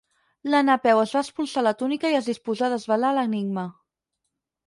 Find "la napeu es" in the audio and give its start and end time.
0.53-1.11